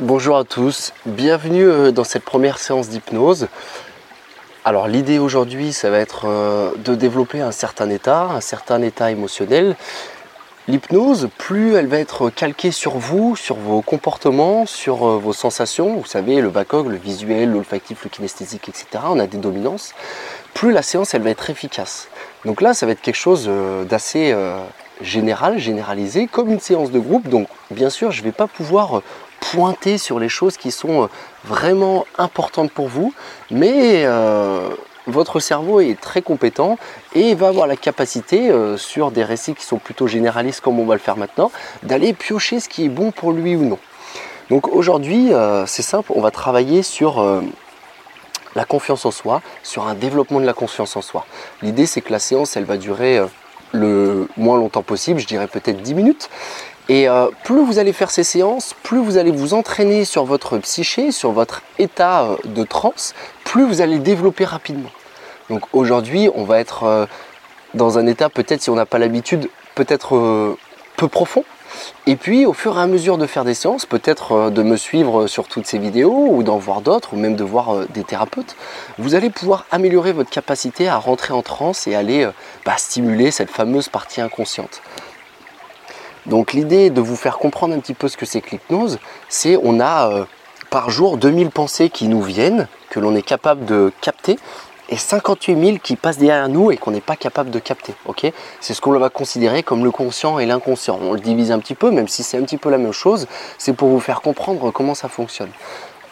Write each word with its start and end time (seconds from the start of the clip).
Bonjour 0.00 0.38
à 0.38 0.44
tous, 0.44 0.94
bienvenue 1.04 1.66
euh, 1.66 1.90
dans 1.90 2.02
cette 2.02 2.24
première 2.24 2.58
séance 2.58 2.88
d'hypnose. 2.88 3.48
Alors 4.64 4.88
l'idée 4.88 5.18
aujourd'hui 5.18 5.74
ça 5.74 5.90
va 5.90 5.98
être 5.98 6.22
euh, 6.24 6.70
de 6.78 6.94
développer 6.94 7.42
un 7.42 7.52
certain 7.52 7.90
état, 7.90 8.22
un 8.30 8.40
certain 8.40 8.80
état 8.80 9.10
émotionnel. 9.10 9.76
L'hypnose, 10.66 11.28
plus 11.36 11.74
elle 11.74 11.88
va 11.88 11.98
être 11.98 12.30
calquée 12.30 12.70
sur 12.70 12.96
vous, 12.96 13.36
sur 13.36 13.56
vos 13.56 13.82
comportements, 13.82 14.64
sur 14.64 15.06
euh, 15.06 15.18
vos 15.18 15.34
sensations, 15.34 15.94
vous 15.96 16.06
savez 16.06 16.40
le 16.40 16.48
VACOG, 16.48 16.88
le 16.88 16.96
visuel, 16.96 17.52
l'olfactif, 17.52 18.02
le 18.02 18.08
kinesthésique, 18.08 18.70
etc. 18.70 18.86
On 19.04 19.18
a 19.18 19.26
des 19.26 19.36
dominances, 19.36 19.92
plus 20.54 20.72
la 20.72 20.80
séance 20.80 21.12
elle 21.12 21.22
va 21.22 21.30
être 21.30 21.50
efficace. 21.50 22.08
Donc 22.46 22.62
là 22.62 22.72
ça 22.72 22.86
va 22.86 22.92
être 22.92 23.02
quelque 23.02 23.14
chose 23.14 23.48
d'assez 23.90 24.34
général, 25.02 25.58
généralisé, 25.58 26.28
comme 26.28 26.50
une 26.50 26.60
séance 26.60 26.90
de 26.90 26.98
groupe. 26.98 27.28
Donc 27.28 27.48
bien 27.70 27.90
sûr 27.90 28.10
je 28.10 28.20
ne 28.20 28.24
vais 28.24 28.32
pas 28.32 28.46
pouvoir 28.46 29.02
pointer 29.52 29.98
sur 29.98 30.18
les 30.18 30.28
choses 30.28 30.56
qui 30.56 30.70
sont 30.70 31.04
euh, 31.04 31.06
vraiment 31.44 32.06
importantes 32.18 32.72
pour 32.72 32.88
vous, 32.88 33.12
mais 33.50 34.04
euh, 34.04 34.70
votre 35.06 35.40
cerveau 35.40 35.80
est 35.80 36.00
très 36.00 36.22
compétent 36.22 36.78
et 37.14 37.34
va 37.34 37.48
avoir 37.48 37.66
la 37.66 37.76
capacité, 37.76 38.50
euh, 38.50 38.78
sur 38.78 39.10
des 39.10 39.24
récits 39.24 39.54
qui 39.54 39.64
sont 39.64 39.78
plutôt 39.78 40.06
généralistes 40.06 40.62
comme 40.62 40.80
on 40.80 40.86
va 40.86 40.94
le 40.94 41.00
faire 41.00 41.18
maintenant, 41.18 41.52
d'aller 41.82 42.14
piocher 42.14 42.60
ce 42.60 42.68
qui 42.68 42.86
est 42.86 42.88
bon 42.88 43.10
pour 43.10 43.32
lui 43.32 43.54
ou 43.54 43.64
non. 43.64 43.78
Donc 44.48 44.68
aujourd'hui, 44.68 45.30
c'est 45.66 45.82
simple, 45.82 46.12
on 46.14 46.20
va 46.20 46.30
travailler 46.30 46.82
sur 46.82 47.24
la 48.54 48.64
confiance 48.66 49.06
en 49.06 49.10
soi, 49.10 49.40
sur 49.62 49.86
un 49.86 49.94
développement 49.94 50.40
de 50.40 50.44
la 50.44 50.52
confiance 50.52 50.94
en 50.94 51.00
soi. 51.00 51.24
L'idée 51.62 51.86
c'est 51.86 52.02
que 52.02 52.12
la 52.12 52.18
séance, 52.18 52.54
elle 52.54 52.64
va 52.64 52.76
durer 52.76 53.22
le 53.72 54.28
moins 54.36 54.58
longtemps 54.58 54.82
possible, 54.82 55.20
je 55.20 55.26
dirais 55.26 55.46
peut-être 55.46 55.80
10 55.80 55.94
minutes. 55.94 56.28
Et 56.88 57.08
euh, 57.08 57.28
plus 57.44 57.64
vous 57.64 57.78
allez 57.78 57.92
faire 57.92 58.10
ces 58.10 58.24
séances, 58.24 58.74
plus 58.82 58.98
vous 58.98 59.16
allez 59.16 59.30
vous 59.30 59.54
entraîner 59.54 60.04
sur 60.04 60.24
votre 60.24 60.58
psyché, 60.58 61.12
sur 61.12 61.30
votre 61.30 61.62
état 61.78 62.22
euh, 62.24 62.36
de 62.44 62.64
transe, 62.64 63.14
plus 63.44 63.64
vous 63.64 63.80
allez 63.80 63.94
le 63.94 64.02
développer 64.02 64.44
rapidement. 64.44 64.90
Donc 65.48 65.62
aujourd'hui, 65.72 66.28
on 66.34 66.44
va 66.44 66.58
être 66.58 66.84
euh, 66.84 67.06
dans 67.74 67.98
un 67.98 68.06
état 68.06 68.28
peut-être 68.28 68.62
si 68.62 68.70
on 68.70 68.74
n'a 68.74 68.86
pas 68.86 68.98
l'habitude, 68.98 69.48
peut-être 69.74 70.56
peu 70.96 71.08
profond. 71.08 71.44
Et 72.06 72.16
puis 72.16 72.44
au 72.44 72.52
fur 72.52 72.76
et 72.76 72.82
à 72.82 72.86
mesure 72.86 73.16
de 73.16 73.26
faire 73.26 73.44
des 73.44 73.54
séances, 73.54 73.86
peut-être 73.86 74.50
de 74.50 74.62
me 74.62 74.76
suivre 74.76 75.26
sur 75.26 75.48
toutes 75.48 75.66
ces 75.66 75.78
vidéos 75.78 76.28
ou 76.30 76.42
d'en 76.42 76.58
voir 76.58 76.82
d'autres 76.82 77.14
ou 77.14 77.16
même 77.16 77.34
de 77.34 77.44
voir 77.44 77.86
des 77.88 78.04
thérapeutes, 78.04 78.56
vous 78.98 79.14
allez 79.14 79.30
pouvoir 79.30 79.64
améliorer 79.70 80.12
votre 80.12 80.28
capacité 80.28 80.88
à 80.88 80.98
rentrer 80.98 81.32
en 81.32 81.40
transe 81.40 81.86
et 81.86 81.94
aller 81.94 82.28
bah, 82.66 82.74
stimuler 82.76 83.30
cette 83.30 83.50
fameuse 83.50 83.88
partie 83.88 84.20
inconsciente. 84.20 84.82
Donc 86.26 86.52
l'idée 86.52 86.90
de 86.90 87.00
vous 87.00 87.16
faire 87.16 87.38
comprendre 87.38 87.74
un 87.74 87.80
petit 87.80 87.94
peu 87.94 88.08
ce 88.08 88.16
que 88.16 88.26
c'est 88.26 88.40
que 88.40 88.50
l'hypnose, 88.50 88.98
c'est 89.28 89.58
on 89.62 89.80
a 89.80 90.10
euh, 90.10 90.24
par 90.70 90.90
jour 90.90 91.18
2000 91.18 91.50
pensées 91.50 91.90
qui 91.90 92.08
nous 92.08 92.22
viennent, 92.22 92.68
que 92.90 93.00
l'on 93.00 93.14
est 93.14 93.22
capable 93.22 93.64
de 93.64 93.92
capter, 94.00 94.38
et 94.88 94.96
58 94.96 95.64
000 95.64 95.78
qui 95.82 95.96
passent 95.96 96.18
derrière 96.18 96.48
nous 96.48 96.70
et 96.70 96.76
qu'on 96.76 96.90
n'est 96.90 97.00
pas 97.00 97.16
capable 97.16 97.50
de 97.50 97.58
capter. 97.58 97.94
c'est 98.60 98.74
ce 98.74 98.80
qu'on 98.80 98.96
va 98.98 99.08
considérer 99.08 99.62
comme 99.62 99.84
le 99.84 99.90
conscient 99.90 100.38
et 100.38 100.44
l'inconscient. 100.46 100.98
On 101.00 101.14
le 101.14 101.20
divise 101.20 101.50
un 101.50 101.58
petit 101.58 101.74
peu, 101.74 101.90
même 101.90 102.08
si 102.08 102.22
c'est 102.22 102.36
un 102.36 102.42
petit 102.42 102.58
peu 102.58 102.68
la 102.68 102.78
même 102.78 102.92
chose, 102.92 103.26
c'est 103.58 103.72
pour 103.72 103.88
vous 103.88 104.00
faire 104.00 104.20
comprendre 104.20 104.70
comment 104.70 104.94
ça 104.94 105.08
fonctionne. 105.08 105.50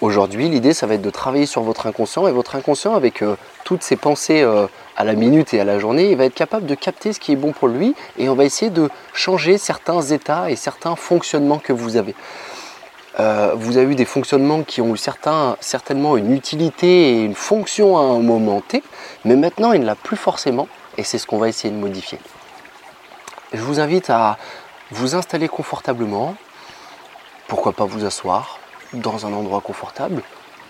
Aujourd'hui, 0.01 0.49
l'idée, 0.49 0.73
ça 0.73 0.87
va 0.87 0.95
être 0.95 1.03
de 1.03 1.11
travailler 1.11 1.45
sur 1.45 1.61
votre 1.61 1.87
inconscient 1.87 2.27
et 2.27 2.33
votre 2.33 2.57
inconscient, 2.57 2.95
avec 2.95 3.21
euh, 3.21 3.37
toutes 3.65 3.83
ses 3.83 3.97
pensées 3.97 4.41
euh, 4.41 4.67
à 4.97 5.05
la 5.05 5.13
minute 5.13 5.53
et 5.53 5.61
à 5.61 5.65
la 5.65 5.79
journée, 5.79 6.11
il 6.11 6.17
va 6.17 6.25
être 6.25 6.35
capable 6.35 6.65
de 6.65 6.75
capter 6.75 7.13
ce 7.13 7.21
qui 7.21 7.33
est 7.33 7.37
bon 7.37 7.53
pour 7.53 7.69
lui 7.69 7.95
et 8.17 8.31
on 8.31 8.35
va 8.35 8.45
essayer 8.45 8.71
de 8.71 8.89
changer 9.13 9.59
certains 9.59 10.01
états 10.01 10.51
et 10.51 10.57
certains 10.57 10.97
fonctionnements 10.97 11.59
que 11.59 11.75
vous 11.75 11.97
avez. 11.99 12.15
Euh, 13.19 13.53
vous 13.55 13.77
avez 13.77 13.93
eu 13.93 13.95
des 13.95 14.07
fonctionnements 14.07 14.63
qui 14.63 14.81
ont 14.81 14.95
eu 14.95 14.97
certains, 14.97 15.59
certainement 15.61 16.17
une 16.17 16.33
utilité 16.33 17.11
et 17.11 17.25
une 17.25 17.35
fonction 17.35 17.99
à 17.99 18.01
un 18.01 18.21
moment 18.21 18.63
T, 18.63 18.83
mais 19.27 19.37
maintenant 19.37 19.73
il 19.73 19.83
ne 19.83 19.87
l'a 19.87 19.97
plus 19.97 20.17
forcément 20.17 20.69
et 20.97 21.03
c'est 21.03 21.19
ce 21.19 21.27
qu'on 21.27 21.39
va 21.39 21.49
essayer 21.49 21.75
de 21.75 21.79
modifier. 21.79 22.19
Je 23.53 23.61
vous 23.61 23.81
invite 23.81 24.09
à 24.09 24.39
vous 24.93 25.15
installer 25.15 25.49
confortablement, 25.49 26.37
pourquoi 27.49 27.73
pas 27.73 27.85
vous 27.85 28.07
asseoir, 28.07 28.60
dans 28.93 29.27
un 29.27 29.33
endroit 29.33 29.61
confortable. 29.61 30.23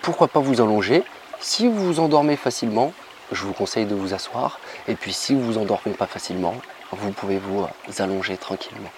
Pourquoi 0.03 0.29
pas 0.29 0.41
vous 0.41 0.61
allonger? 0.61 1.05
Si 1.41 1.67
vous 1.67 1.87
vous 1.87 2.01
endormez 2.01 2.37
facilement, 2.37 2.93
je 3.33 3.45
vous 3.45 3.53
conseille 3.53 3.87
de 3.87 3.95
vous 3.95 4.15
asseoir. 4.15 4.61
Et 4.89 4.95
puis 4.95 5.13
si 5.13 5.35
vous 5.35 5.43
vous 5.43 5.59
endormez 5.59 5.95
pas 5.95 6.07
facilement, 6.07 6.55
vous 6.93 7.13
pouvez 7.13 7.39
vous 7.39 7.63
euh, 7.63 8.03
allonger 8.03 8.37
tranquillement. 8.37 8.91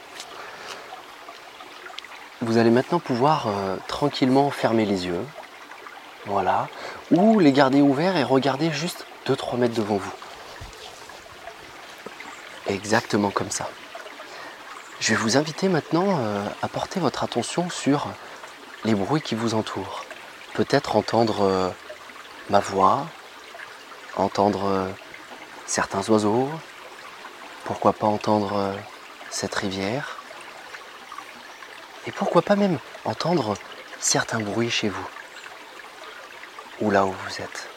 Vous 2.40 2.56
allez 2.56 2.70
maintenant 2.70 2.98
pouvoir 2.98 3.46
euh, 3.46 3.76
tranquillement 3.86 4.50
fermer 4.50 4.84
les 4.84 5.06
yeux. 5.06 5.24
Voilà. 6.26 6.68
Ou 7.10 7.38
les 7.38 7.52
garder 7.52 7.82
ouverts 7.82 8.16
et 8.16 8.24
regarder 8.24 8.72
juste 8.72 9.06
2-3 9.26 9.58
mètres 9.58 9.74
devant 9.74 9.96
vous. 9.96 10.12
Exactement 12.66 13.30
comme 13.30 13.50
ça. 13.50 13.68
Je 15.00 15.14
vais 15.14 15.20
vous 15.20 15.36
inviter 15.36 15.68
maintenant 15.68 16.18
euh, 16.20 16.44
à 16.62 16.68
porter 16.68 17.00
votre 17.00 17.24
attention 17.24 17.68
sur 17.70 18.08
les 18.84 18.94
bruits 18.94 19.22
qui 19.22 19.34
vous 19.34 19.54
entourent. 19.54 20.04
Peut-être 20.54 20.96
entendre 20.96 21.42
euh, 21.42 21.68
ma 22.50 22.60
voix, 22.60 23.06
entendre 24.16 24.64
euh, 24.66 24.88
certains 25.66 26.08
oiseaux, 26.10 26.50
pourquoi 27.64 27.92
pas 27.92 28.06
entendre 28.06 28.56
euh, 28.56 28.74
cette 29.30 29.54
rivière, 29.54 30.18
et 32.06 32.12
pourquoi 32.12 32.42
pas 32.42 32.56
même 32.56 32.78
entendre 33.04 33.54
certains 34.00 34.40
bruits 34.40 34.70
chez 34.70 34.88
vous, 34.88 35.08
ou 36.80 36.90
là 36.90 37.06
où 37.06 37.12
vous 37.12 37.40
êtes. 37.40 37.68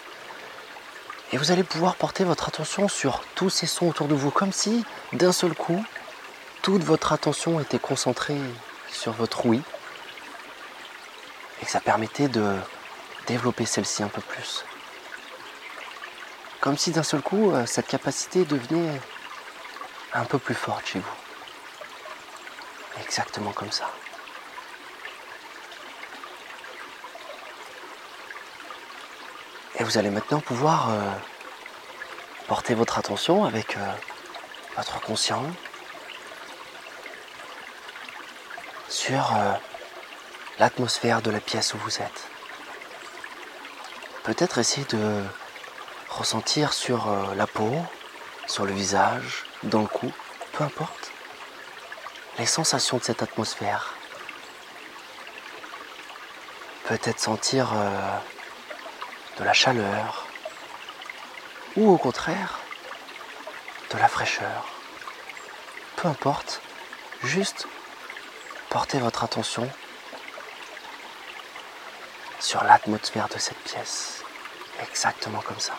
Et 1.31 1.37
vous 1.37 1.51
allez 1.51 1.63
pouvoir 1.63 1.95
porter 1.95 2.23
votre 2.23 2.47
attention 2.47 2.87
sur 2.87 3.21
tous 3.35 3.49
ces 3.49 3.67
sons 3.67 3.89
autour 3.89 4.07
de 4.07 4.15
vous, 4.15 4.31
comme 4.31 4.51
si 4.51 4.85
d'un 5.13 5.31
seul 5.31 5.53
coup, 5.53 5.83
toute 6.61 6.83
votre 6.83 7.13
attention 7.13 7.59
était 7.59 7.79
concentrée 7.79 8.39
sur 8.91 9.11
votre 9.11 9.45
oui, 9.45 9.61
et 11.61 11.65
que 11.65 11.71
ça 11.71 11.79
permettait 11.79 12.27
de 12.27 12.55
développer 13.27 13.65
celle-ci 13.65 14.03
un 14.03 14.07
peu 14.07 14.21
plus. 14.21 14.65
Comme 16.59 16.77
si 16.77 16.91
d'un 16.91 17.03
seul 17.03 17.21
coup, 17.21 17.51
euh, 17.51 17.65
cette 17.65 17.87
capacité 17.87 18.43
devenait 18.43 18.99
un 20.13 20.25
peu 20.25 20.39
plus 20.39 20.55
forte 20.55 20.85
chez 20.87 20.99
vous. 20.99 21.15
Exactement 23.03 23.51
comme 23.51 23.71
ça. 23.71 23.89
Et 29.77 29.83
vous 29.83 29.97
allez 29.97 30.09
maintenant 30.09 30.39
pouvoir 30.39 30.89
euh, 30.89 31.11
porter 32.47 32.73
votre 32.73 32.97
attention 32.97 33.43
avec 33.43 33.75
euh, 33.77 33.91
votre 34.77 35.01
conscient 35.01 35.43
sur 38.87 39.35
l'atmosphère 40.59 41.21
de 41.21 41.31
la 41.31 41.39
pièce 41.39 41.73
où 41.73 41.77
vous 41.77 42.01
êtes. 42.01 42.27
Peut-être 44.23 44.57
essayer 44.57 44.85
de 44.87 45.23
ressentir 46.09 46.73
sur 46.73 47.09
euh, 47.09 47.35
la 47.35 47.45
peau, 47.45 47.75
sur 48.47 48.65
le 48.65 48.73
visage, 48.73 49.45
dans 49.63 49.81
le 49.81 49.87
cou, 49.87 50.11
peu 50.53 50.63
importe, 50.63 51.11
les 52.39 52.45
sensations 52.45 52.97
de 52.97 53.03
cette 53.03 53.21
atmosphère. 53.21 53.93
Peut-être 56.85 57.19
sentir 57.19 57.71
euh, 57.75 58.17
de 59.39 59.43
la 59.43 59.53
chaleur 59.53 60.25
ou 61.75 61.91
au 61.91 61.97
contraire 61.97 62.59
de 63.91 63.97
la 63.97 64.07
fraîcheur. 64.07 64.65
Peu 65.97 66.07
importe, 66.07 66.61
juste 67.23 67.67
portez 68.69 68.99
votre 68.99 69.23
attention 69.23 69.69
sur 72.45 72.63
l'atmosphère 72.63 73.27
de 73.27 73.39
cette 73.39 73.57
pièce. 73.57 74.23
Exactement 74.83 75.41
comme 75.41 75.59
ça. 75.59 75.73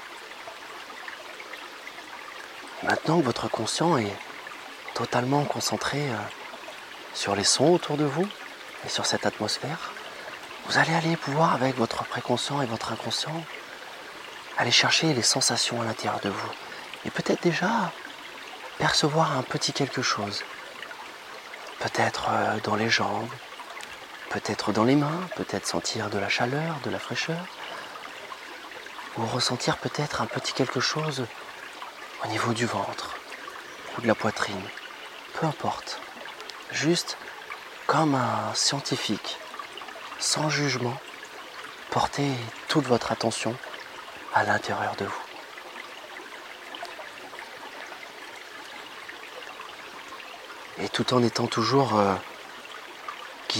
Maintenant 2.82 3.20
que 3.20 3.24
votre 3.24 3.48
conscient 3.48 3.96
est 3.98 4.16
totalement 4.92 5.44
concentré 5.44 6.10
euh, 6.10 6.16
sur 7.14 7.36
les 7.36 7.44
sons 7.44 7.72
autour 7.72 7.96
de 7.96 8.04
vous 8.04 8.26
et 8.84 8.88
sur 8.88 9.06
cette 9.06 9.26
atmosphère, 9.26 9.92
vous 10.66 10.76
allez 10.76 10.92
aller 10.92 11.16
pouvoir 11.16 11.54
avec 11.54 11.76
votre 11.76 12.02
préconscient 12.04 12.60
et 12.60 12.66
votre 12.66 12.90
inconscient 12.90 13.44
aller 14.58 14.72
chercher 14.72 15.14
les 15.14 15.22
sensations 15.22 15.80
à 15.80 15.84
l'intérieur 15.84 16.18
de 16.20 16.30
vous 16.30 16.50
et 17.04 17.10
peut-être 17.10 17.44
déjà 17.44 17.92
percevoir 18.78 19.38
un 19.38 19.42
petit 19.42 19.72
quelque 19.72 20.02
chose. 20.02 20.42
Peut-être 21.78 22.26
euh, 22.30 22.58
dans 22.64 22.74
les 22.74 22.90
jambes, 22.90 23.30
peut-être 24.30 24.72
dans 24.72 24.84
les 24.84 24.96
mains, 24.96 25.20
peut-être 25.36 25.66
sentir 25.66 26.10
de 26.10 26.18
la 26.18 26.28
chaleur, 26.28 26.78
de 26.84 26.90
la 26.90 26.98
fraîcheur, 26.98 27.44
ou 29.18 29.26
ressentir 29.26 29.78
peut-être 29.78 30.20
un 30.20 30.26
petit 30.26 30.52
quelque 30.52 30.80
chose 30.80 31.26
au 32.24 32.28
niveau 32.28 32.52
du 32.52 32.66
ventre 32.66 33.16
ou 33.96 34.00
de 34.02 34.06
la 34.06 34.14
poitrine, 34.14 34.60
peu 35.34 35.46
importe, 35.46 36.00
juste 36.70 37.16
comme 37.86 38.14
un 38.14 38.52
scientifique 38.54 39.38
sans 40.18 40.48
jugement, 40.48 40.98
portez 41.90 42.30
toute 42.68 42.86
votre 42.86 43.12
attention 43.12 43.56
à 44.34 44.44
l'intérieur 44.44 44.96
de 44.96 45.04
vous. 45.04 45.22
Et 50.78 50.88
tout 50.88 51.14
en 51.14 51.22
étant 51.22 51.46
toujours 51.46 51.98
euh, 51.98 52.14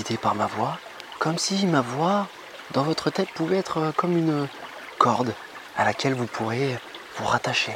par 0.04 0.34
ma 0.34 0.46
voix, 0.46 0.78
comme 1.18 1.38
si 1.38 1.66
ma 1.66 1.80
voix 1.80 2.28
dans 2.72 2.82
votre 2.82 3.10
tête 3.10 3.30
pouvait 3.30 3.58
être 3.58 3.78
euh, 3.78 3.92
comme 3.92 4.16
une 4.16 4.46
corde 4.98 5.34
à 5.76 5.84
laquelle 5.84 6.14
vous 6.14 6.26
pourrez 6.26 6.78
vous 7.16 7.24
rattacher. 7.24 7.72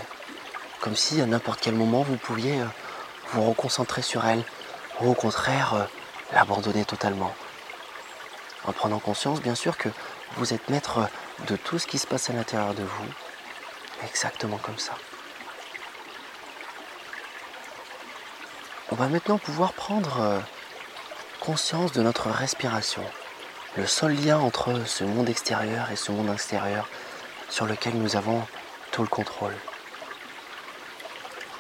Comme 0.81 0.97
si 0.97 1.21
à 1.21 1.27
n'importe 1.27 1.61
quel 1.63 1.75
moment 1.75 2.03
vous 2.03 2.17
pouviez 2.17 2.61
euh, 2.61 2.67
vous 3.33 3.43
reconcentrer 3.49 4.03
sur 4.03 4.25
elle 4.27 4.45
ou 5.01 5.11
au 5.11 5.15
contraire 5.15 5.87
l'abandonner 6.33 6.85
totalement. 6.85 7.35
En 8.67 8.73
prenant 8.73 8.99
conscience 8.99 9.41
bien 9.41 9.55
sûr 9.55 9.79
que 9.79 9.89
vous 10.37 10.53
êtes 10.53 10.69
maître 10.69 11.09
de 11.49 11.57
tout 11.57 11.79
ce 11.79 11.87
qui 11.87 11.99
se 11.99 12.07
passe 12.07 12.29
à 12.29 12.35
l'intérieur 12.35 12.75
de 12.75 12.83
vous, 12.83 13.09
exactement 14.05 14.59
comme 14.59 14.79
ça. 14.79 14.93
On 18.93 18.97
va 18.97 19.09
maintenant 19.09 19.39
pouvoir 19.39 19.73
prendre 19.73 20.21
euh, 20.21 20.41
conscience 21.41 21.93
de 21.93 22.03
notre 22.03 22.31
respiration, 22.31 23.03
le 23.77 23.87
seul 23.87 24.15
lien 24.15 24.39
entre 24.39 24.85
ce 24.87 25.05
monde 25.05 25.29
extérieur 25.29 25.91
et 25.91 25.97
ce 25.97 26.13
monde 26.13 26.29
intérieur 26.29 26.87
sur 27.49 27.67
lequel 27.67 27.95
nous 27.95 28.15
avons 28.15 28.47
tout 28.93 29.03
le 29.03 29.09
contrôle. 29.09 29.55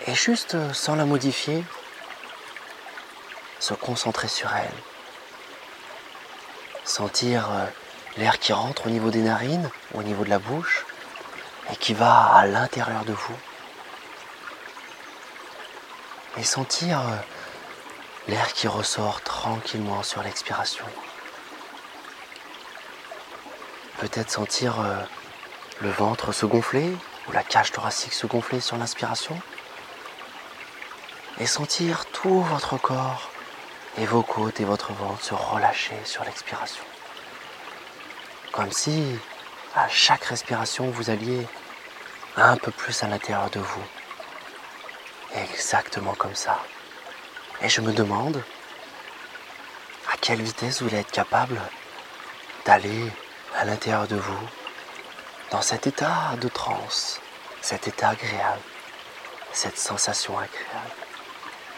Et 0.06 0.15
juste 0.15 0.56
sans 0.75 0.97
la 0.97 1.06
modifier, 1.06 1.65
se 3.59 3.75
concentrer 3.75 4.29
sur 4.29 4.55
elle. 4.55 4.69
Sentir 6.85 7.50
euh, 7.50 7.65
l'air 8.17 8.38
qui 8.38 8.53
rentre 8.53 8.87
au 8.87 8.91
niveau 8.91 9.11
des 9.11 9.23
narines, 9.23 9.71
au 9.94 10.03
niveau 10.03 10.25
de 10.25 10.31
la 10.31 10.38
bouche, 10.38 10.85
et 11.73 11.76
qui 11.76 11.94
va 11.94 12.35
à 12.35 12.47
l'intérieur 12.47 13.05
de 13.05 13.12
vous 13.12 13.37
et 16.37 16.44
sentir 16.44 17.00
euh, 17.00 17.17
l'air 18.31 18.53
qui 18.53 18.69
ressort 18.69 19.23
tranquillement 19.23 20.05
sur 20.05 20.23
l'expiration. 20.23 20.85
Peut-être 23.99 24.31
sentir 24.31 24.81
euh, 24.81 25.03
le 25.81 25.91
ventre 25.91 26.32
se 26.32 26.47
gonfler 26.47 26.97
ou 27.29 27.32
la 27.32 27.43
cage 27.43 27.73
thoracique 27.73 28.12
se 28.15 28.29
gonfler 28.29 28.61
sur 28.61 28.77
l'inspiration. 28.77 29.38
Et 31.41 31.47
sentir 31.47 32.06
tout 32.06 32.43
votre 32.43 32.77
corps 32.77 33.31
et 33.99 34.06
vos 34.06 34.23
côtes 34.23 34.61
et 34.61 34.65
votre 34.65 34.93
ventre 34.93 35.23
se 35.25 35.35
relâcher 35.35 35.99
sur 36.05 36.25
l'expiration. 36.25 36.85
Comme 38.53 38.71
si 38.71 39.19
à 39.75 39.88
chaque 39.88 40.25
respiration 40.25 40.88
vous 40.91 41.11
alliez 41.11 41.47
un 42.37 42.56
peu 42.56 42.71
plus 42.71 43.03
à 43.03 43.09
l'intérieur 43.09 43.50
de 43.50 43.61
vous. 43.61 43.85
Exactement 45.35 46.15
comme 46.15 46.35
ça. 46.37 46.61
Et 47.62 47.69
je 47.69 47.81
me 47.81 47.93
demande 47.93 48.43
à 50.12 50.17
quelle 50.21 50.43
vitesse 50.43 50.83
vous 50.83 50.89
allez 50.89 50.99
être 50.99 51.11
capable 51.11 51.61
d'aller 52.65 53.11
à 53.57 53.65
l'intérieur 53.65 54.07
de 54.07 54.17
vous 54.17 54.49
dans 55.51 55.62
cet 55.62 55.87
état 55.87 56.37
de 56.41 56.49
transe, 56.49 57.21
cet 57.61 57.89
état 57.89 58.11
agréable, 58.11 58.62
cette 59.53 59.79
sensation 59.79 60.39
agréable. 60.39 60.95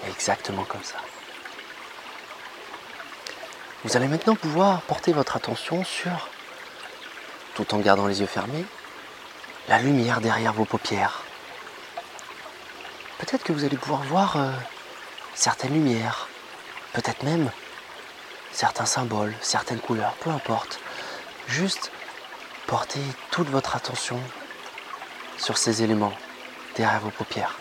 Exactement 0.08 0.64
comme 0.64 0.82
ça. 0.84 0.98
Vous 3.84 3.96
allez 3.96 4.08
maintenant 4.08 4.36
pouvoir 4.36 4.82
porter 4.82 5.12
votre 5.12 5.36
attention 5.36 5.84
sur, 5.84 6.28
tout 7.54 7.74
en 7.74 7.78
gardant 7.78 8.06
les 8.06 8.20
yeux 8.20 8.26
fermés, 8.26 8.64
la 9.68 9.78
lumière 9.78 10.20
derrière 10.20 10.52
vos 10.52 10.64
paupières 10.64 11.22
peut-être 13.32 13.44
que 13.44 13.52
vous 13.52 13.64
allez 13.64 13.76
pouvoir 13.76 14.02
voir 14.02 14.36
euh, 14.36 14.50
certaines 15.34 15.72
lumières, 15.72 16.28
peut-être 16.92 17.22
même 17.22 17.50
certains 18.52 18.86
symboles, 18.86 19.34
certaines 19.40 19.80
couleurs, 19.80 20.14
peu 20.20 20.30
importe. 20.30 20.80
Juste 21.48 21.90
portez 22.66 23.02
toute 23.30 23.48
votre 23.48 23.76
attention 23.76 24.20
sur 25.38 25.58
ces 25.58 25.82
éléments 25.82 26.12
derrière 26.76 27.00
vos 27.00 27.10
paupières. 27.10 27.56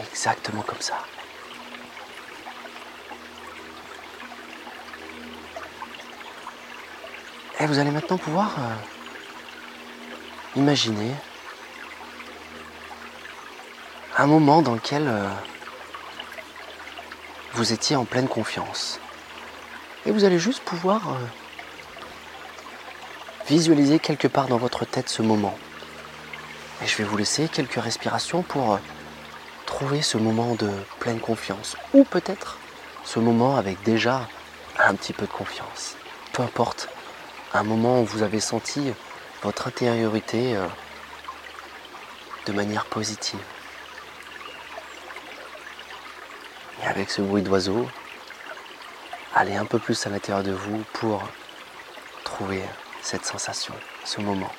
Exactement 0.00 0.62
comme 0.62 0.80
ça. 0.80 0.98
Et 7.58 7.66
vous 7.66 7.78
allez 7.78 7.90
maintenant 7.90 8.18
pouvoir 8.18 8.54
euh, 8.58 8.74
imaginer 10.56 11.10
un 14.18 14.26
moment 14.26 14.62
dans 14.62 14.74
lequel 14.74 15.08
euh, 15.08 15.28
vous 17.52 17.72
étiez 17.72 17.96
en 17.96 18.06
pleine 18.06 18.28
confiance. 18.28 18.98
Et 20.06 20.10
vous 20.10 20.24
allez 20.24 20.38
juste 20.38 20.62
pouvoir 20.62 21.10
euh, 21.10 21.18
visualiser 23.46 23.98
quelque 23.98 24.28
part 24.28 24.48
dans 24.48 24.56
votre 24.56 24.86
tête 24.86 25.10
ce 25.10 25.20
moment. 25.20 25.56
Et 26.82 26.86
je 26.86 26.96
vais 26.96 27.04
vous 27.04 27.16
laisser 27.16 27.48
quelques 27.48 27.80
respirations 27.80 28.42
pour 28.42 28.74
euh, 28.74 28.78
trouver 29.66 30.00
ce 30.00 30.16
moment 30.16 30.54
de 30.54 30.70
pleine 30.98 31.20
confiance. 31.20 31.76
Ou 31.92 32.04
peut-être 32.04 32.56
ce 33.04 33.18
moment 33.18 33.56
avec 33.56 33.82
déjà 33.82 34.28
un 34.78 34.94
petit 34.94 35.12
peu 35.12 35.26
de 35.26 35.32
confiance. 35.32 35.96
Peu 36.32 36.42
importe, 36.42 36.88
un 37.52 37.64
moment 37.64 38.00
où 38.00 38.04
vous 38.04 38.22
avez 38.22 38.40
senti 38.40 38.92
votre 39.42 39.68
intériorité 39.68 40.56
de 42.46 42.52
manière 42.52 42.84
positive. 42.86 43.38
Et 46.82 46.86
avec 46.86 47.10
ce 47.10 47.22
bruit 47.22 47.42
d'oiseau, 47.42 47.88
allez 49.34 49.54
un 49.54 49.64
peu 49.64 49.78
plus 49.78 50.06
à 50.06 50.10
l'intérieur 50.10 50.42
de 50.42 50.52
vous 50.52 50.84
pour 50.94 51.22
trouver 52.24 52.62
cette 53.02 53.24
sensation, 53.24 53.74
ce 54.04 54.20
moment. 54.20 54.50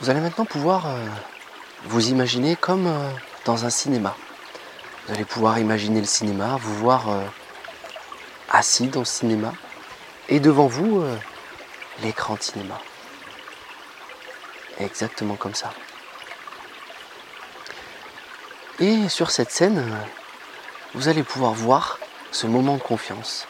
Vous 0.00 0.10
allez 0.10 0.20
maintenant 0.20 0.44
pouvoir 0.44 0.88
euh, 0.88 1.06
vous 1.84 2.08
imaginer 2.08 2.56
comme 2.56 2.88
euh, 2.88 3.10
dans 3.44 3.64
un 3.64 3.70
cinéma. 3.70 4.16
Vous 5.06 5.14
allez 5.14 5.24
pouvoir 5.24 5.60
imaginer 5.60 6.00
le 6.00 6.06
cinéma, 6.06 6.56
vous 6.60 6.74
voir 6.74 7.08
euh, 7.08 7.24
assis 8.50 8.88
dans 8.88 9.00
le 9.00 9.06
cinéma 9.06 9.52
et 10.28 10.40
devant 10.40 10.66
vous 10.66 11.04
l'écran 12.02 12.34
de 12.34 12.42
cinéma. 12.42 12.80
Exactement 14.80 15.36
comme 15.36 15.54
ça. 15.54 15.72
Et 18.82 19.08
sur 19.08 19.30
cette 19.30 19.52
scène, 19.52 19.80
vous 20.92 21.06
allez 21.06 21.22
pouvoir 21.22 21.52
voir 21.52 22.00
ce 22.32 22.48
moment 22.48 22.74
de 22.74 22.82
confiance, 22.82 23.46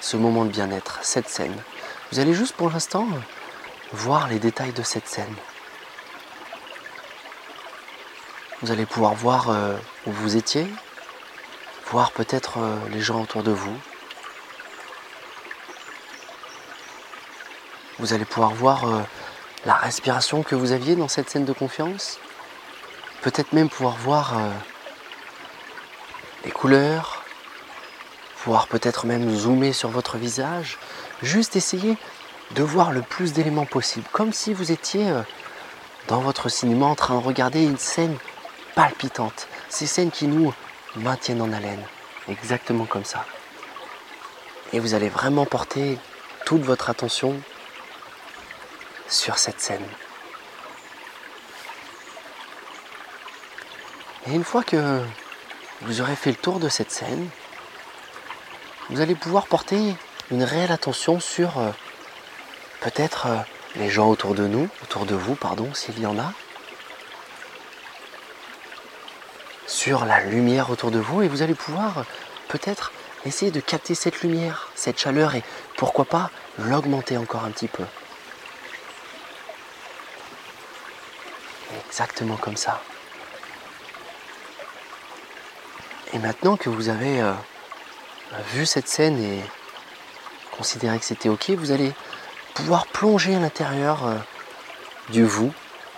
ce 0.00 0.16
moment 0.16 0.44
de 0.44 0.50
bien-être, 0.50 1.00
cette 1.02 1.28
scène. 1.28 1.56
Vous 2.12 2.20
allez 2.20 2.32
juste 2.32 2.54
pour 2.54 2.70
l'instant 2.70 3.08
voir 3.92 4.28
les 4.28 4.38
détails 4.38 4.72
de 4.72 4.84
cette 4.84 5.08
scène. 5.08 5.34
Vous 8.62 8.70
allez 8.70 8.86
pouvoir 8.86 9.14
voir 9.14 9.50
euh, 9.50 9.76
où 10.06 10.12
vous 10.12 10.36
étiez, 10.36 10.68
voir 11.90 12.12
peut-être 12.12 12.58
euh, 12.58 12.78
les 12.90 13.00
gens 13.00 13.20
autour 13.20 13.42
de 13.42 13.50
vous. 13.50 13.76
Vous 17.98 18.12
allez 18.12 18.24
pouvoir 18.24 18.50
voir 18.50 18.84
euh, 18.84 19.00
la 19.66 19.74
respiration 19.74 20.44
que 20.44 20.54
vous 20.54 20.70
aviez 20.70 20.94
dans 20.94 21.08
cette 21.08 21.28
scène 21.28 21.44
de 21.44 21.52
confiance 21.52 22.20
peut-être 23.22 23.52
même 23.52 23.68
pouvoir 23.68 23.96
voir 23.96 24.38
euh, 24.38 24.50
les 26.44 26.50
couleurs, 26.50 27.22
pouvoir 28.42 28.66
peut-être 28.68 29.06
même 29.06 29.34
zoomer 29.34 29.72
sur 29.72 29.90
votre 29.90 30.16
visage, 30.16 30.78
juste 31.22 31.56
essayer 31.56 31.96
de 32.52 32.62
voir 32.62 32.92
le 32.92 33.02
plus 33.02 33.32
d'éléments 33.32 33.66
possible, 33.66 34.06
comme 34.12 34.32
si 34.32 34.52
vous 34.54 34.72
étiez 34.72 35.10
euh, 35.10 35.22
dans 36.08 36.20
votre 36.20 36.48
cinéma 36.48 36.86
en 36.86 36.94
train 36.94 37.18
de 37.18 37.24
regarder 37.24 37.62
une 37.62 37.78
scène 37.78 38.16
palpitante, 38.74 39.48
ces 39.68 39.86
scènes 39.86 40.10
qui 40.10 40.26
nous 40.26 40.52
maintiennent 40.96 41.42
en 41.42 41.52
haleine, 41.52 41.82
exactement 42.28 42.86
comme 42.86 43.04
ça. 43.04 43.24
Et 44.72 44.80
vous 44.80 44.94
allez 44.94 45.08
vraiment 45.08 45.46
porter 45.46 45.98
toute 46.46 46.62
votre 46.62 46.90
attention 46.90 47.40
sur 49.08 49.38
cette 49.38 49.60
scène. 49.60 49.84
Et 54.30 54.34
une 54.34 54.44
fois 54.44 54.62
que 54.62 55.02
vous 55.82 56.00
aurez 56.00 56.14
fait 56.14 56.30
le 56.30 56.36
tour 56.36 56.60
de 56.60 56.68
cette 56.68 56.92
scène, 56.92 57.28
vous 58.88 59.00
allez 59.00 59.16
pouvoir 59.16 59.46
porter 59.46 59.94
une 60.30 60.44
réelle 60.44 60.70
attention 60.70 61.18
sur 61.18 61.58
euh, 61.58 61.70
peut-être 62.80 63.26
euh, 63.26 63.36
les 63.74 63.88
gens 63.88 64.08
autour 64.08 64.34
de 64.34 64.46
nous, 64.46 64.68
autour 64.84 65.04
de 65.04 65.16
vous, 65.16 65.34
pardon, 65.34 65.74
s'il 65.74 65.98
y 65.98 66.06
en 66.06 66.18
a. 66.18 66.32
sur 69.66 70.04
la 70.04 70.20
lumière 70.20 70.68
autour 70.68 70.90
de 70.90 70.98
vous 70.98 71.22
et 71.22 71.28
vous 71.28 71.42
allez 71.42 71.54
pouvoir 71.54 72.04
peut-être 72.48 72.92
essayer 73.24 73.50
de 73.50 73.60
capter 73.60 73.94
cette 73.94 74.20
lumière, 74.20 74.68
cette 74.74 74.98
chaleur 74.98 75.36
et 75.36 75.42
pourquoi 75.76 76.04
pas 76.04 76.30
l'augmenter 76.58 77.16
encore 77.16 77.44
un 77.44 77.50
petit 77.50 77.68
peu. 77.68 77.84
Exactement 81.86 82.36
comme 82.36 82.56
ça. 82.56 82.82
Et 86.12 86.18
maintenant 86.18 86.56
que 86.56 86.68
vous 86.68 86.88
avez 86.88 87.20
euh, 87.20 87.32
vu 88.52 88.66
cette 88.66 88.88
scène 88.88 89.22
et 89.22 89.40
considéré 90.56 90.98
que 90.98 91.04
c'était 91.04 91.28
ok, 91.28 91.50
vous 91.50 91.70
allez 91.70 91.92
pouvoir 92.54 92.86
plonger 92.86 93.34
à 93.34 93.38
l'intérieur 93.38 94.06
euh, 94.06 94.16
du 95.10 95.24
vous 95.24 95.52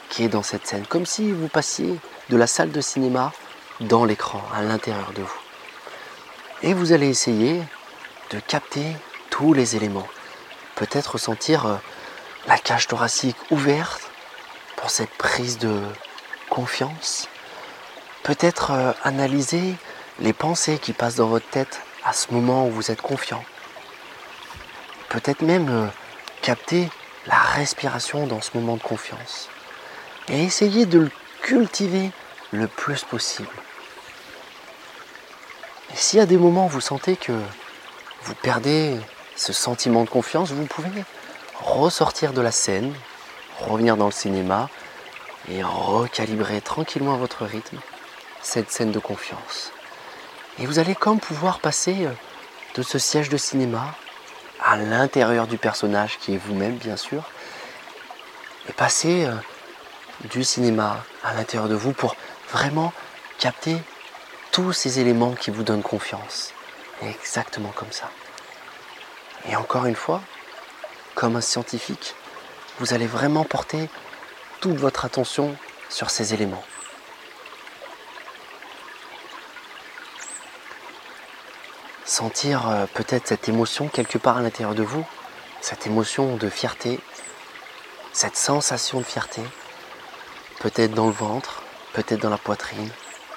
qui 0.09 0.25
est 0.25 0.29
dans 0.29 0.43
cette 0.43 0.67
scène, 0.67 0.87
comme 0.87 1.07
si 1.07 1.33
vous 1.33 1.49
passiez 1.49 1.99
de 2.29 2.37
la 2.37 2.47
salle 2.47 2.71
de 2.71 2.81
cinéma 2.81 3.33
dans 3.81 4.05
l'écran, 4.05 4.43
à 4.55 4.63
l'intérieur 4.63 5.13
de 5.15 5.23
vous. 5.23 5.41
Et 6.63 6.75
vous 6.75 6.93
allez 6.93 7.09
essayer 7.09 7.63
de 8.31 8.39
capter 8.39 8.85
tous 9.31 9.55
les 9.55 9.77
éléments. 9.77 10.07
Peut-être 10.75 11.13
ressentir 11.13 11.67
euh, 11.67 11.77
la 12.47 12.59
cage 12.59 12.87
thoracique 12.87 13.37
ouverte 13.51 14.11
pour 14.77 14.91
cette 14.91 15.11
prise 15.11 15.59
de 15.59 15.81
confiance. 16.51 17.29
Peut-être 18.23 18.71
euh, 18.71 18.93
analyser 19.05 19.75
les 20.21 20.33
pensées 20.33 20.79
qui 20.79 20.93
passent 20.93 21.17
dans 21.17 21.29
votre 21.29 21.49
tête 21.49 21.81
à 22.05 22.13
ce 22.13 22.33
moment 22.33 22.67
où 22.67 22.71
vous 22.71 22.91
êtes 22.91 23.03
confiant. 23.03 23.45
Peut-être 25.09 25.43
même 25.43 25.69
euh, 25.69 25.87
capter 26.43 26.89
la 27.27 27.37
respiration 27.37 28.27
dans 28.27 28.41
ce 28.41 28.51
moment 28.55 28.77
de 28.77 28.83
confiance. 28.83 29.49
Et 30.29 30.43
essayer 30.43 30.87
de 30.87 31.01
le 31.01 31.11
cultiver 31.43 32.11
le 32.53 32.67
plus 32.69 33.05
possible. 33.05 33.49
Et 35.93 35.97
s'il 35.97 36.19
y 36.19 36.23
a 36.23 36.27
des 36.27 36.39
moments 36.39 36.67
vous 36.67 36.81
sentez 36.81 37.17
que 37.17 37.33
vous 38.23 38.35
perdez 38.37 38.97
ce 39.37 39.53
sentiment 39.53 40.05
de 40.05 40.11
confiance, 40.11 40.53
vous 40.53 40.67
pouvez 40.67 41.05
ressortir 41.61 42.33
de 42.33 42.41
la 42.41 42.53
scène, 42.53 42.95
revenir 43.61 43.97
dans 43.97 44.07
le 44.07 44.13
cinéma 44.13 44.69
et 45.49 45.63
recalibrer 45.63 46.61
tranquillement 46.61 47.17
votre 47.17 47.45
rythme 47.45 47.79
cette 48.43 48.71
scène 48.71 48.93
de 48.93 48.99
confiance. 48.99 49.73
Et 50.59 50.67
vous 50.67 50.79
allez 50.79 50.95
comme 50.95 51.21
pouvoir 51.21 51.61
passer 51.61 52.07
euh, 52.07 52.13
de 52.75 52.83
ce 52.83 52.99
siège 52.99 53.29
de 53.29 53.37
cinéma 53.37 53.95
à 54.65 54.77
l'intérieur 54.77 55.47
du 55.47 55.59
personnage 55.59 56.19
qui 56.19 56.35
est 56.35 56.39
vous-même 56.39 56.77
bien 56.77 56.97
sûr, 56.97 57.25
et 58.69 58.73
passer 58.73 59.25
euh, 59.25 59.35
du 60.31 60.45
cinéma 60.45 61.05
à 61.25 61.35
l'intérieur 61.35 61.69
de 61.69 61.75
vous 61.75 61.93
pour 61.93 62.17
vraiment 62.51 62.93
capter 63.39 63.77
tous 64.53 64.73
ces 64.73 65.01
éléments 65.01 65.33
qui 65.33 65.51
vous 65.51 65.63
donnent 65.63 65.83
confiance. 65.83 66.53
Exactement 67.03 67.73
comme 67.75 67.91
ça. 67.91 68.11
Et 69.49 69.57
encore 69.57 69.87
une 69.87 69.97
fois, 69.97 70.23
comme 71.15 71.37
un 71.37 71.41
scientifique, 71.41 72.15
vous 72.79 72.95
allez 72.95 73.07
vraiment 73.07 73.45
porter 73.45 73.89
toute 74.61 74.77
votre 74.77 75.05
attention 75.05 75.57
sur 75.89 76.11
ces 76.11 76.35
éléments. 76.35 76.65
Sentir 82.13 82.69
euh, 82.69 82.85
peut-être 82.93 83.27
cette 83.27 83.49
émotion 83.49 83.89
quelque 83.89 84.19
part 84.19 84.37
à 84.37 84.43
l'intérieur 84.43 84.75
de 84.75 84.83
vous, 84.83 85.03
cette 85.63 85.87
émotion 85.87 86.37
de 86.37 86.51
fierté, 86.51 87.01
cette 88.13 88.37
sensation 88.37 88.99
de 88.99 89.05
fierté, 89.05 89.41
peut-être 90.61 90.93
dans 90.93 91.07
le 91.07 91.13
ventre, 91.13 91.63
peut-être 91.95 92.21
dans 92.21 92.29
la 92.29 92.37
poitrine, 92.37 92.91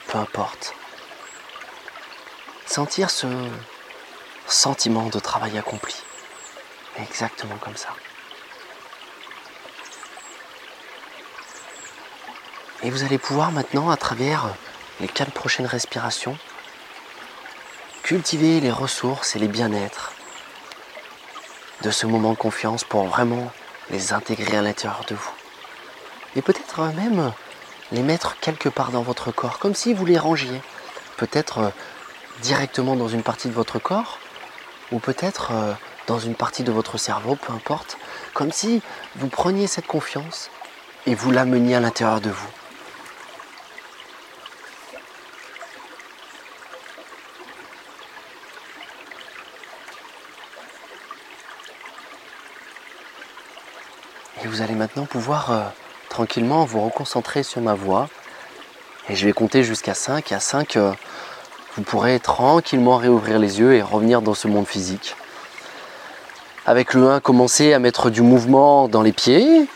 peu 0.09 0.17
importe. 0.17 0.73
Sentir 2.65 3.11
ce 3.11 3.27
sentiment 4.45 5.07
de 5.07 5.19
travail 5.19 5.57
accompli. 5.57 5.95
Exactement 6.99 7.55
comme 7.61 7.77
ça. 7.77 7.95
Et 12.83 12.89
vous 12.89 13.05
allez 13.05 13.19
pouvoir 13.19 13.53
maintenant, 13.53 13.89
à 13.89 13.95
travers 13.95 14.49
les 14.99 15.07
quatre 15.07 15.31
prochaines 15.31 15.65
respirations, 15.65 16.37
cultiver 18.05 18.59
les 18.59 18.69
ressources 18.69 19.35
et 19.35 19.39
les 19.39 19.47
bien-être 19.47 20.13
de 21.81 21.89
ce 21.89 22.05
moment 22.05 22.33
de 22.33 22.37
confiance 22.37 22.83
pour 22.83 23.05
vraiment 23.05 23.51
les 23.89 24.13
intégrer 24.13 24.57
à 24.57 24.61
l'intérieur 24.61 25.03
de 25.09 25.15
vous. 25.15 25.31
Et 26.35 26.43
peut-être 26.43 26.83
même 26.93 27.31
les 27.91 28.03
mettre 28.03 28.39
quelque 28.39 28.69
part 28.69 28.91
dans 28.91 29.01
votre 29.01 29.31
corps, 29.31 29.57
comme 29.57 29.73
si 29.73 29.95
vous 29.95 30.05
les 30.05 30.19
rangiez. 30.19 30.61
Peut-être 31.17 31.57
euh, 31.57 31.69
directement 32.43 32.95
dans 32.95 33.07
une 33.07 33.23
partie 33.23 33.47
de 33.47 33.53
votre 33.53 33.79
corps, 33.79 34.19
ou 34.91 34.99
peut-être 34.99 35.49
euh, 35.51 35.73
dans 36.05 36.19
une 36.19 36.35
partie 36.35 36.61
de 36.61 36.71
votre 36.71 36.99
cerveau, 36.99 37.35
peu 37.35 37.53
importe, 37.53 37.97
comme 38.35 38.51
si 38.51 38.83
vous 39.15 39.29
preniez 39.29 39.65
cette 39.65 39.87
confiance 39.87 40.51
et 41.07 41.15
vous 41.15 41.31
l'ameniez 41.31 41.73
à 41.73 41.79
l'intérieur 41.79 42.21
de 42.21 42.29
vous. 42.29 42.49
Et 54.45 54.47
vous 54.47 54.61
allez 54.61 54.75
maintenant 54.75 55.05
pouvoir 55.05 55.51
euh, 55.51 55.63
tranquillement 56.07 56.65
vous 56.65 56.79
reconcentrer 56.79 57.41
sur 57.41 57.61
ma 57.61 57.73
voix. 57.73 58.07
Et 59.09 59.15
je 59.15 59.25
vais 59.25 59.33
compter 59.33 59.63
jusqu'à 59.63 59.95
5. 59.95 60.31
Et 60.31 60.35
à 60.35 60.39
5, 60.39 60.75
euh, 60.75 60.91
vous 61.75 61.81
pourrez 61.81 62.19
tranquillement 62.19 62.97
réouvrir 62.97 63.39
les 63.39 63.59
yeux 63.59 63.73
et 63.73 63.81
revenir 63.81 64.21
dans 64.21 64.35
ce 64.35 64.47
monde 64.47 64.67
physique. 64.67 65.15
Avec 66.67 66.93
le 66.93 67.09
1, 67.09 67.21
commencez 67.21 67.73
à 67.73 67.79
mettre 67.79 68.11
du 68.11 68.21
mouvement 68.21 68.87
dans 68.87 69.01
les 69.01 69.13
pieds 69.13 69.67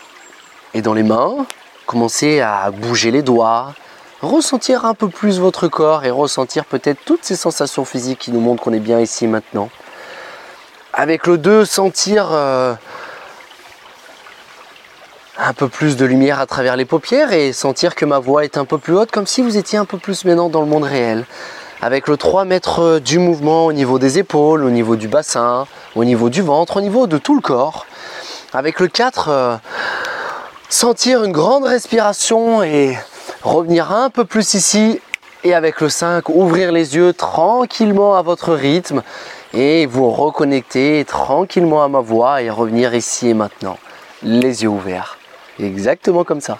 et 0.72 0.82
dans 0.82 0.94
les 0.94 1.02
mains. 1.02 1.46
Commencez 1.86 2.40
à 2.40 2.70
bouger 2.70 3.10
les 3.10 3.22
doigts, 3.22 3.74
ressentir 4.22 4.84
un 4.84 4.94
peu 4.94 5.08
plus 5.08 5.40
votre 5.40 5.66
corps 5.66 6.04
et 6.04 6.12
ressentir 6.12 6.64
peut-être 6.64 7.00
toutes 7.04 7.24
ces 7.24 7.34
sensations 7.34 7.84
physiques 7.84 8.20
qui 8.20 8.30
nous 8.30 8.40
montrent 8.40 8.62
qu'on 8.62 8.72
est 8.72 8.78
bien 8.78 9.00
ici 9.00 9.26
maintenant. 9.26 9.68
Avec 10.92 11.26
le 11.26 11.38
2, 11.38 11.64
sentir 11.64 12.28
euh, 12.30 12.74
un 15.38 15.52
peu 15.52 15.68
plus 15.68 15.96
de 15.96 16.04
lumière 16.04 16.40
à 16.40 16.46
travers 16.46 16.76
les 16.76 16.84
paupières 16.84 17.32
et 17.32 17.52
sentir 17.52 17.94
que 17.94 18.04
ma 18.04 18.18
voix 18.18 18.44
est 18.44 18.58
un 18.58 18.64
peu 18.64 18.78
plus 18.78 18.96
haute, 18.96 19.10
comme 19.10 19.26
si 19.26 19.42
vous 19.42 19.56
étiez 19.56 19.78
un 19.78 19.84
peu 19.84 19.98
plus 19.98 20.24
maintenant 20.24 20.48
dans 20.48 20.60
le 20.60 20.66
monde 20.66 20.84
réel. 20.84 21.24
Avec 21.82 22.08
le 22.08 22.16
3 22.16 22.44
mètres 22.44 22.98
du 22.98 23.18
mouvement 23.18 23.66
au 23.66 23.72
niveau 23.72 23.98
des 23.98 24.18
épaules, 24.18 24.64
au 24.64 24.70
niveau 24.70 24.96
du 24.96 25.08
bassin, 25.08 25.66
au 25.94 26.04
niveau 26.04 26.28
du 26.28 26.42
ventre, 26.42 26.76
au 26.76 26.80
niveau 26.80 27.06
de 27.06 27.16
tout 27.16 27.34
le 27.34 27.40
corps. 27.40 27.86
Avec 28.52 28.80
le 28.80 28.88
4, 28.88 29.28
euh, 29.28 29.56
sentir 30.68 31.24
une 31.24 31.32
grande 31.32 31.64
respiration 31.64 32.62
et 32.62 32.98
revenir 33.42 33.92
un 33.92 34.10
peu 34.10 34.24
plus 34.24 34.54
ici. 34.54 35.00
Et 35.42 35.54
avec 35.54 35.80
le 35.80 35.88
5, 35.88 36.28
ouvrir 36.28 36.70
les 36.70 36.96
yeux 36.96 37.14
tranquillement 37.14 38.14
à 38.14 38.22
votre 38.22 38.52
rythme 38.52 39.02
et 39.54 39.86
vous 39.86 40.10
reconnecter 40.10 41.04
tranquillement 41.06 41.82
à 41.82 41.88
ma 41.88 42.00
voix 42.00 42.42
et 42.42 42.50
revenir 42.50 42.94
ici 42.94 43.28
et 43.30 43.34
maintenant, 43.34 43.78
les 44.22 44.64
yeux 44.64 44.68
ouverts. 44.68 45.19
Exactement 45.62 46.24
comme 46.24 46.40
ça. 46.40 46.58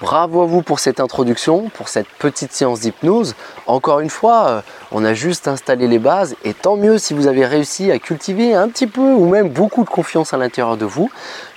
Bravo 0.00 0.42
à 0.42 0.46
vous 0.46 0.62
pour 0.62 0.78
cette 0.78 1.00
introduction, 1.00 1.70
pour 1.70 1.88
cette 1.88 2.06
petite 2.06 2.52
séance 2.52 2.80
d'hypnose. 2.80 3.34
Encore 3.66 3.98
une 3.98 4.10
fois, 4.10 4.48
euh, 4.48 4.60
on 4.92 5.04
a 5.04 5.12
juste 5.12 5.48
installé 5.48 5.88
les 5.88 5.98
bases 5.98 6.36
et 6.44 6.54
tant 6.54 6.76
mieux 6.76 6.98
si 6.98 7.14
vous 7.14 7.26
avez 7.26 7.44
réussi 7.44 7.90
à 7.90 7.98
cultiver 7.98 8.54
un 8.54 8.68
petit 8.68 8.86
peu 8.86 9.00
ou 9.00 9.28
même 9.28 9.48
beaucoup 9.48 9.82
de 9.82 9.88
confiance 9.88 10.32
à 10.32 10.36
l'intérieur 10.36 10.76
de 10.76 10.84
vous. 10.84 11.10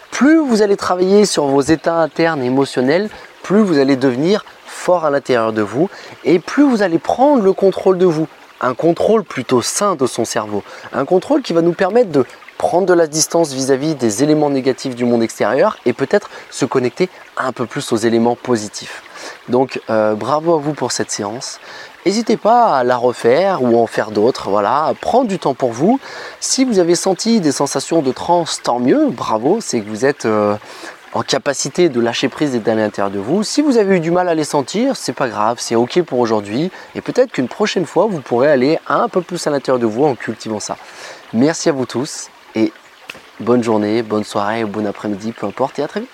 Plus 0.09 0.39
vous 0.39 0.63
allez 0.63 0.75
travailler 0.75 1.25
sur 1.25 1.45
vos 1.45 1.61
états 1.61 1.97
internes 1.97 2.41
émotionnels, 2.41 3.09
plus 3.43 3.61
vous 3.61 3.77
allez 3.77 3.95
devenir 3.95 4.43
fort 4.65 5.05
à 5.05 5.11
l'intérieur 5.11 5.53
de 5.53 5.61
vous 5.61 5.89
et 6.23 6.39
plus 6.39 6.63
vous 6.63 6.81
allez 6.81 6.97
prendre 6.97 7.43
le 7.43 7.53
contrôle 7.53 7.99
de 7.99 8.07
vous. 8.07 8.27
Un 8.59 8.73
contrôle 8.73 9.23
plutôt 9.23 9.61
sain 9.61 9.95
de 9.95 10.05
son 10.07 10.25
cerveau. 10.25 10.63
Un 10.93 11.05
contrôle 11.05 11.41
qui 11.41 11.53
va 11.53 11.61
nous 11.61 11.73
permettre 11.73 12.11
de 12.11 12.25
prendre 12.61 12.85
de 12.85 12.93
la 12.93 13.07
distance 13.07 13.53
vis-à-vis 13.53 13.95
des 13.95 14.21
éléments 14.21 14.51
négatifs 14.51 14.95
du 14.95 15.03
monde 15.03 15.23
extérieur 15.23 15.77
et 15.87 15.93
peut-être 15.93 16.29
se 16.51 16.63
connecter 16.63 17.09
un 17.35 17.51
peu 17.53 17.65
plus 17.65 17.91
aux 17.91 17.97
éléments 17.97 18.35
positifs. 18.35 19.01
Donc 19.49 19.81
euh, 19.89 20.13
bravo 20.13 20.53
à 20.53 20.57
vous 20.59 20.73
pour 20.73 20.91
cette 20.91 21.09
séance. 21.09 21.59
N'hésitez 22.05 22.37
pas 22.37 22.77
à 22.77 22.83
la 22.83 22.97
refaire 22.97 23.63
ou 23.63 23.81
en 23.81 23.87
faire 23.87 24.11
d'autres. 24.11 24.51
Voilà, 24.51 24.93
prendre 25.01 25.27
du 25.27 25.39
temps 25.39 25.55
pour 25.55 25.71
vous. 25.71 25.99
Si 26.39 26.63
vous 26.63 26.77
avez 26.77 26.93
senti 26.93 27.41
des 27.41 27.51
sensations 27.51 28.03
de 28.03 28.11
transe, 28.11 28.61
tant 28.61 28.77
mieux. 28.77 29.07
Bravo, 29.09 29.57
c'est 29.59 29.81
que 29.81 29.89
vous 29.89 30.05
êtes 30.05 30.25
euh, 30.25 30.55
en 31.13 31.23
capacité 31.23 31.89
de 31.89 31.99
lâcher 31.99 32.29
prise 32.29 32.53
et 32.53 32.59
d'aller 32.59 32.83
à 32.83 32.85
l'intérieur 32.85 33.11
de 33.11 33.19
vous. 33.19 33.41
Si 33.41 33.63
vous 33.63 33.79
avez 33.79 33.97
eu 33.97 33.99
du 33.99 34.11
mal 34.11 34.29
à 34.29 34.35
les 34.35 34.43
sentir, 34.43 34.95
c'est 34.97 35.13
pas 35.13 35.29
grave, 35.29 35.57
c'est 35.59 35.73
ok 35.73 36.03
pour 36.03 36.19
aujourd'hui. 36.19 36.69
Et 36.93 37.01
peut-être 37.01 37.31
qu'une 37.31 37.47
prochaine 37.47 37.87
fois, 37.87 38.05
vous 38.05 38.21
pourrez 38.21 38.51
aller 38.51 38.77
un 38.87 39.09
peu 39.09 39.21
plus 39.21 39.47
à 39.47 39.49
l'intérieur 39.49 39.79
de 39.79 39.87
vous 39.87 40.05
en 40.05 40.13
cultivant 40.13 40.59
ça. 40.59 40.77
Merci 41.33 41.67
à 41.67 41.71
vous 41.71 41.87
tous 41.87 42.29
et 42.55 42.71
bonne 43.39 43.63
journée, 43.63 44.03
bonne 44.03 44.23
soirée, 44.23 44.65
bon 44.65 44.85
après-midi, 44.85 45.31
peu 45.31 45.45
importe, 45.45 45.79
et 45.79 45.83
à 45.83 45.87
très 45.87 46.01
vite. 46.01 46.09